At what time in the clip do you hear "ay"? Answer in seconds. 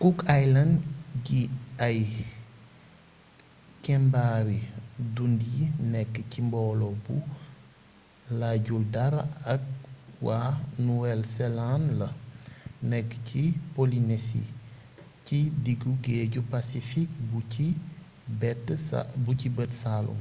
1.86-2.00